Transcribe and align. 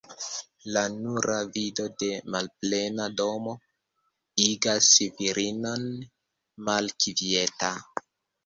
La 0.75 0.81
nura 0.93 1.35
vido 1.57 1.83
de 2.03 2.09
malplena 2.35 3.05
domo 3.19 3.53
igas 4.47 4.89
virinon 5.21 5.87
malkvieta. 6.71 7.75